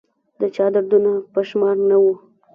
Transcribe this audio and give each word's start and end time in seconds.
د 0.39 0.41
چا 0.55 0.65
دردونه 0.73 1.11
په 1.33 1.39
شمار 1.49 1.77
نه 1.89 1.97
وه 2.03 2.13